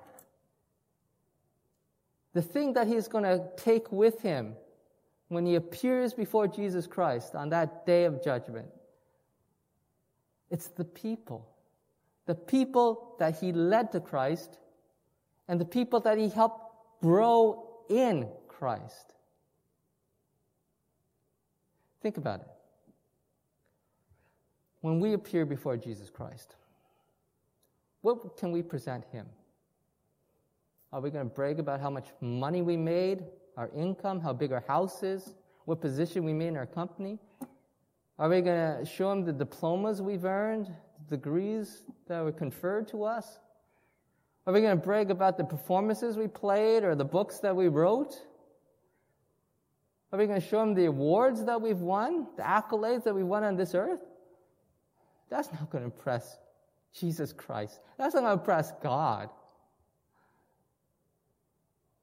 [2.33, 4.55] the thing that he's going to take with him
[5.29, 8.67] when he appears before Jesus Christ on that day of judgment,
[10.49, 11.47] it's the people.
[12.25, 14.57] The people that he led to Christ
[15.47, 16.61] and the people that he helped
[17.01, 19.13] grow in Christ.
[22.01, 22.47] Think about it.
[24.81, 26.55] When we appear before Jesus Christ,
[28.01, 29.25] what can we present him?
[30.93, 33.25] Are we going to brag about how much money we made,
[33.57, 35.35] our income, how big our house is,
[35.65, 37.19] what position we made in our company?
[38.19, 40.73] Are we going to show him the diplomas we've earned,
[41.09, 43.39] the degrees that were conferred to us?
[44.47, 47.67] Are we going to brag about the performances we played or the books that we
[47.67, 48.15] wrote?
[50.11, 53.25] Are we going to show him the awards that we've won, the accolades that we've
[53.25, 54.01] won on this earth?
[55.29, 56.37] That's not going to impress
[56.93, 57.81] Jesus Christ.
[57.97, 59.29] That's not going to impress God.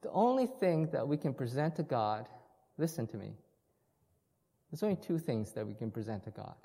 [0.03, 2.29] The only thing that we can present to God,
[2.77, 3.33] listen to me,
[4.75, 6.57] there's only two things that we can present to God.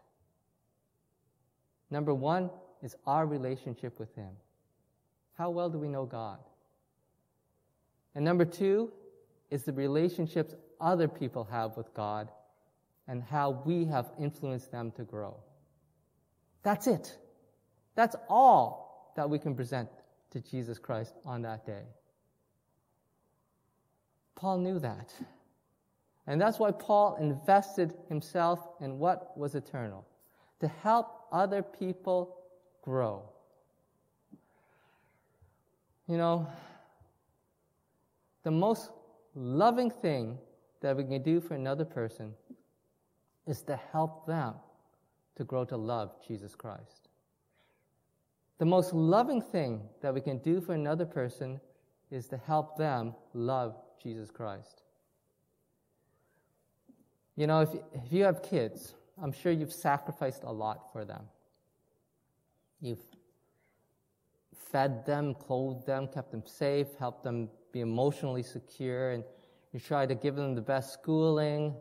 [1.92, 2.50] Number one
[2.82, 4.32] is our relationship with Him.
[5.38, 6.40] How well do we know God?
[8.16, 8.92] And number two
[9.52, 12.32] is the relationships other people have with God
[13.08, 15.38] and how we have influenced them to grow.
[16.64, 17.16] That's it.
[17.94, 19.88] That's all that we can present
[20.32, 21.84] to Jesus Christ on that day.
[24.34, 25.14] Paul knew that.
[26.30, 30.06] And that's why Paul invested himself in what was eternal
[30.60, 32.38] to help other people
[32.84, 33.24] grow.
[36.08, 36.48] You know,
[38.44, 38.92] the most
[39.34, 40.38] loving thing
[40.82, 42.36] that we can do for another person
[43.48, 44.54] is to help them
[45.36, 47.10] to grow to love Jesus Christ.
[48.60, 51.60] The most loving thing that we can do for another person
[52.12, 54.84] is to help them love Jesus Christ.
[57.40, 61.24] You know, if, if you have kids, I'm sure you've sacrificed a lot for them.
[62.82, 63.00] You've
[64.74, 69.24] fed them, clothed them, kept them safe, helped them be emotionally secure, and
[69.72, 71.74] you try to give them the best schooling.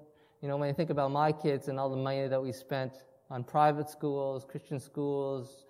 [0.43, 2.93] You know, when I think about my kids and all the money that we spent
[3.29, 5.65] on private schools, Christian schools,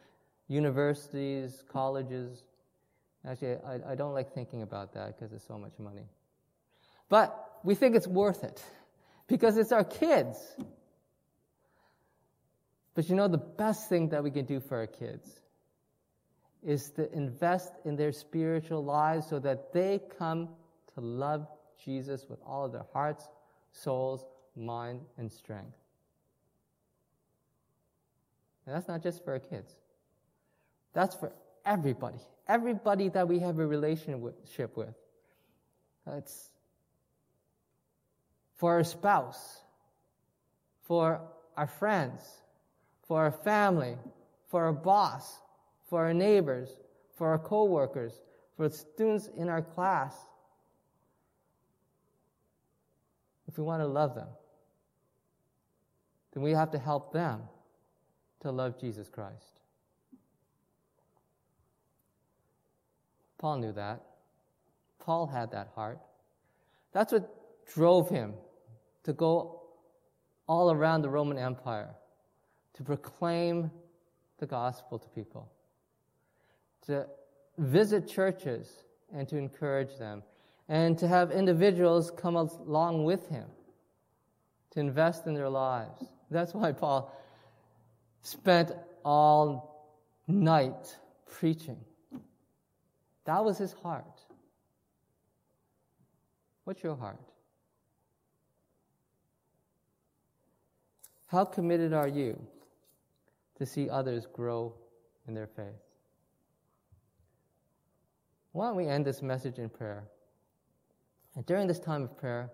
[0.49, 2.45] universities, colleges,
[3.26, 6.05] actually, I, I don't like thinking about that because it's so much money.
[7.09, 8.62] But we think it's worth it
[9.29, 10.37] because it's our kids.
[12.95, 15.41] But you know, the best thing that we can do for our kids
[16.64, 20.49] is to invest in their spiritual lives so that they come
[20.95, 21.47] to love
[21.85, 23.29] Jesus with all of their hearts,
[23.70, 24.24] souls,
[24.57, 25.76] mind, and strength.
[28.66, 29.72] And that's not just for our kids.
[30.93, 31.33] That's for
[31.64, 32.18] everybody.
[32.49, 34.95] Everybody that we have a relationship with.
[36.07, 36.51] It's
[38.59, 39.62] for our spouse,
[40.82, 41.20] for
[41.56, 42.20] our friends,
[43.06, 43.96] for our family,
[44.48, 45.40] for our boss,
[45.88, 46.76] for our neighbors,
[47.14, 48.20] for our coworkers,
[48.56, 50.14] for students in our class.
[53.46, 54.28] If we want to love them,
[56.34, 57.42] then we have to help them
[58.40, 59.61] to love Jesus Christ.
[63.38, 64.02] Paul knew that.
[64.98, 66.00] Paul had that heart.
[66.92, 67.32] That's what
[67.72, 68.34] drove him
[69.09, 69.62] to go
[70.46, 71.94] all around the Roman Empire
[72.74, 73.70] to proclaim
[74.38, 75.50] the gospel to people,
[76.84, 77.06] to
[77.56, 78.70] visit churches
[79.11, 80.22] and to encourage them,
[80.68, 83.46] and to have individuals come along with him
[84.72, 86.04] to invest in their lives.
[86.30, 87.11] That's why Paul
[88.20, 88.72] spent
[89.06, 89.90] all
[90.26, 91.78] night preaching.
[93.24, 94.20] That was his heart.
[96.64, 97.28] What's your heart?
[101.29, 102.43] How committed are you
[103.59, 104.74] to see others grow
[105.26, 105.66] in their faith?
[108.53, 110.05] Why don't we end this message in prayer?
[111.37, 112.51] And during this time of prayer,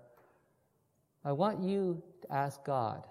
[1.24, 3.06] I want you to ask God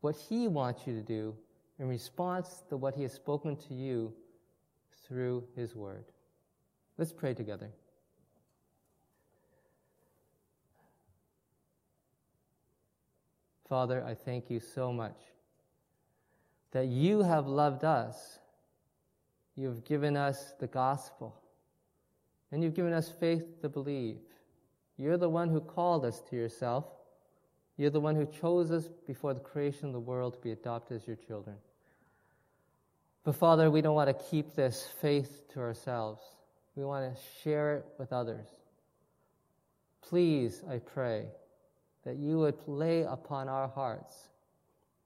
[0.00, 1.34] what He wants you to do
[1.78, 4.12] in response to what He has spoken to you
[5.06, 6.04] through His Word.
[6.98, 7.70] Let's pray together.
[13.68, 15.16] Father, I thank you so much
[16.72, 18.38] that you have loved us.
[19.56, 21.34] You've given us the gospel,
[22.50, 24.18] and you've given us faith to believe.
[24.96, 26.84] You're the one who called us to yourself.
[27.76, 31.00] You're the one who chose us before the creation of the world to be adopted
[31.00, 31.56] as your children.
[33.24, 36.22] But Father, we don't want to keep this faith to ourselves.
[36.74, 38.46] We want to share it with others.
[40.00, 41.26] Please, I pray,
[42.08, 44.30] that you would lay upon our hearts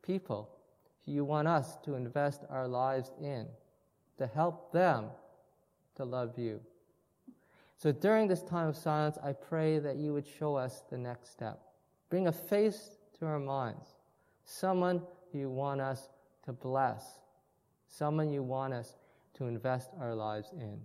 [0.03, 0.49] people
[1.05, 3.49] who you want us to invest our lives in,
[4.19, 5.07] to help them
[5.97, 6.61] to love you.
[7.77, 11.33] So during this time of silence, I pray that you would show us the next
[11.33, 11.61] step.
[12.09, 13.97] Bring a face to our minds,
[14.45, 16.09] someone you want us
[16.45, 17.19] to bless,
[17.89, 18.95] someone you want us
[19.35, 20.79] to invest our lives in.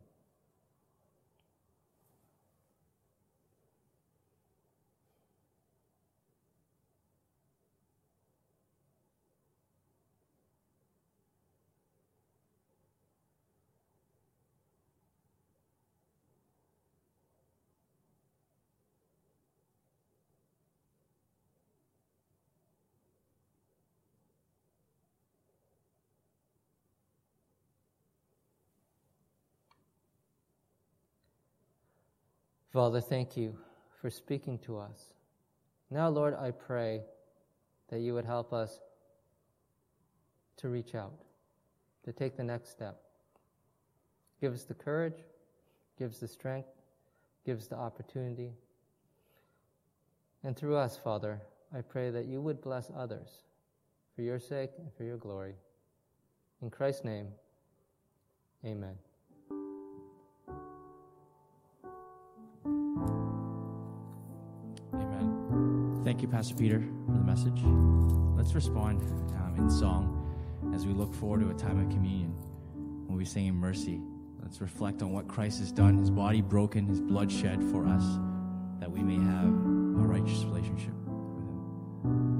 [32.77, 33.57] Father, thank you
[33.99, 35.15] for speaking to us.
[35.89, 37.01] Now, Lord, I pray
[37.89, 38.81] that you would help us
[40.57, 41.23] to reach out,
[42.05, 43.01] to take the next step.
[44.39, 45.17] Give us the courage,
[45.97, 46.69] give us the strength,
[47.47, 48.51] give us the opportunity.
[50.43, 51.41] And through us, Father,
[51.75, 53.29] I pray that you would bless others
[54.15, 55.55] for your sake and for your glory.
[56.61, 57.29] In Christ's name,
[58.63, 58.97] amen.
[66.07, 67.61] Thank you, Pastor Peter, for the message.
[68.37, 69.01] Let's respond
[69.35, 72.29] um, in song as we look forward to a time of communion
[73.07, 73.99] when we sing in mercy.
[74.41, 78.05] Let's reflect on what Christ has done, his body broken, his blood shed for us,
[78.79, 82.36] that we may have a righteous relationship with him.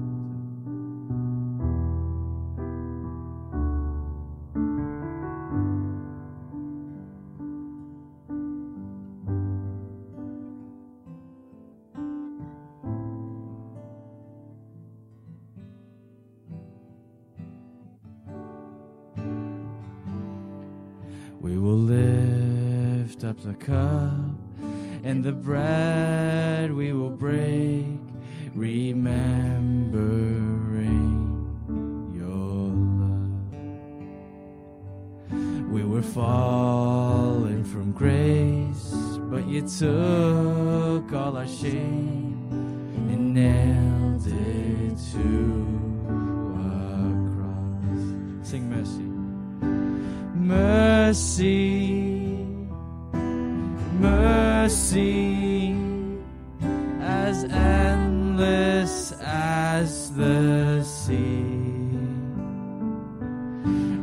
[57.00, 61.46] As endless as the sea.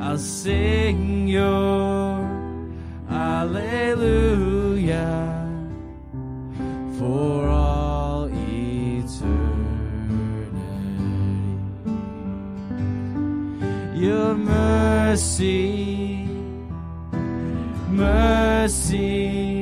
[0.00, 2.24] I'll sing your
[3.10, 4.24] Alleluia
[6.98, 9.34] for all eternity
[13.94, 16.26] your mercy,
[17.90, 19.53] mercy,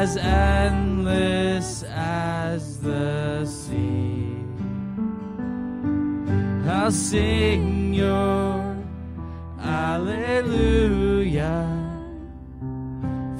[0.00, 4.34] as endless as the sea.
[6.66, 8.74] I'll sing your
[9.60, 11.52] Alleluia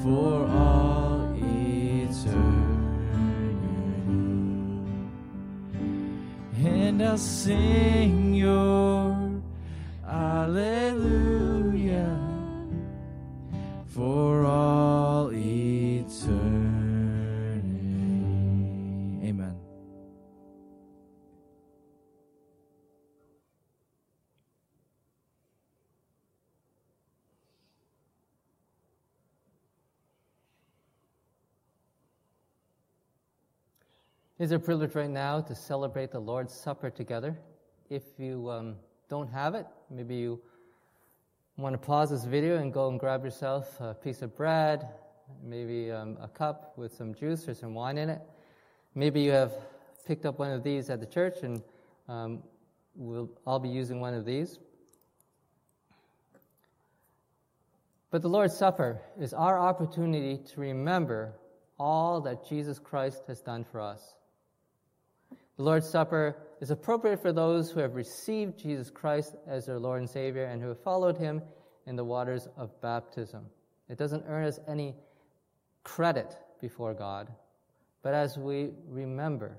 [0.03, 2.43] for all eternity
[6.63, 9.41] and I'll sing your
[10.07, 12.19] Alleluia
[13.87, 14.92] for all
[34.43, 37.39] It's a privilege right now to celebrate the Lord's Supper together.
[37.89, 38.75] If you um,
[39.07, 40.41] don't have it, maybe you
[41.55, 44.85] want to pause this video and go and grab yourself a piece of bread,
[45.41, 48.21] maybe um, a cup with some juice or some wine in it.
[48.95, 49.53] Maybe you have
[50.05, 51.61] picked up one of these at the church, and
[52.09, 52.43] um,
[52.95, 54.59] we'll all be using one of these.
[58.11, 61.33] But the Lord's Supper is our opportunity to remember
[61.79, 64.17] all that Jesus Christ has done for us.
[65.57, 69.99] The Lord's Supper is appropriate for those who have received Jesus Christ as their Lord
[69.99, 71.41] and Savior and who have followed Him
[71.85, 73.45] in the waters of baptism.
[73.89, 74.95] It doesn't earn us any
[75.83, 77.27] credit before God,
[78.01, 79.57] but as we remember,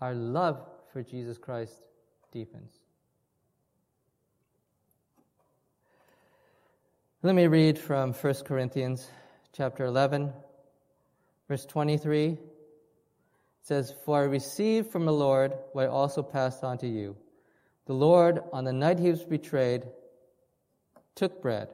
[0.00, 1.74] our love for Jesus Christ
[2.32, 2.72] deepens.
[7.22, 9.08] Let me read from 1 Corinthians
[9.52, 10.32] chapter 11,
[11.48, 12.38] verse 23
[13.64, 17.16] says, For I received from the Lord what I also passed on to you.
[17.86, 19.84] The Lord, on the night he was betrayed,
[21.14, 21.68] took bread.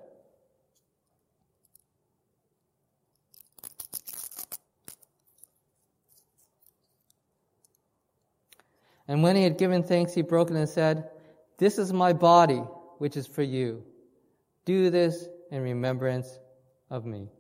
[9.09, 11.11] And when he had given thanks, he broke it and said,
[11.59, 12.63] This is my body,
[12.99, 13.83] which is for you.
[14.65, 16.39] Do this in remembrance
[16.89, 17.31] of me.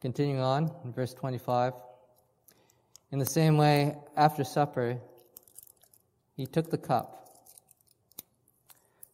[0.00, 1.74] Continuing on in verse 25.
[3.12, 4.98] In the same way, after supper,
[6.36, 7.28] he took the cup,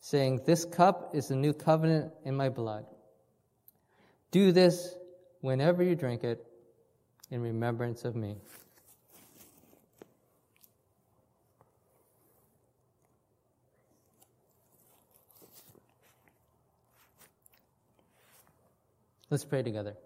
[0.00, 2.86] saying, This cup is the new covenant in my blood.
[4.30, 4.94] Do this
[5.40, 6.46] whenever you drink it
[7.30, 8.36] in remembrance of me.
[19.28, 19.96] Let's pray together.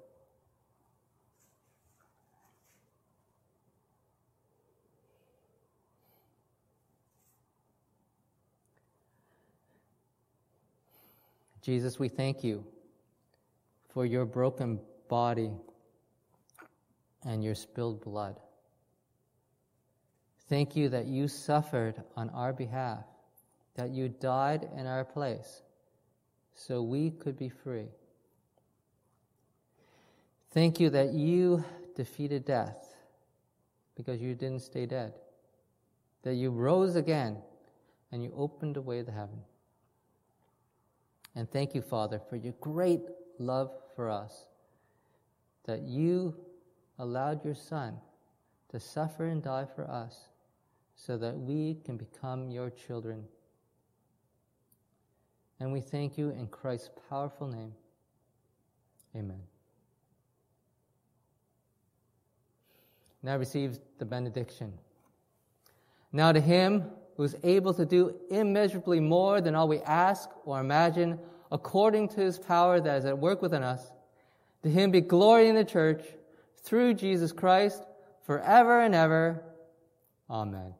[11.70, 12.64] Jesus, we thank you
[13.90, 15.52] for your broken body
[17.24, 18.40] and your spilled blood.
[20.48, 23.04] Thank you that you suffered on our behalf,
[23.76, 25.62] that you died in our place,
[26.54, 27.86] so we could be free.
[30.50, 31.64] Thank you that you
[31.94, 32.96] defeated death
[33.94, 35.12] because you didn't stay dead,
[36.24, 37.36] that you rose again
[38.10, 39.42] and you opened a way to heaven.
[41.34, 43.02] And thank you, Father, for your great
[43.38, 44.46] love for us,
[45.64, 46.34] that you
[46.98, 47.96] allowed your Son
[48.70, 50.28] to suffer and die for us
[50.94, 53.24] so that we can become your children.
[55.58, 57.72] And we thank you in Christ's powerful name.
[59.16, 59.40] Amen.
[63.22, 64.72] Now receive the benediction.
[66.12, 70.58] Now to him who is able to do immeasurably more than all we ask or
[70.58, 71.18] imagine,
[71.52, 73.92] according to his power that is at work within us.
[74.62, 76.02] To him be glory in the church
[76.62, 77.84] through Jesus Christ
[78.22, 79.42] forever and ever.
[80.30, 80.72] Amen.